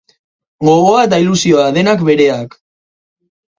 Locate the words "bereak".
2.11-2.59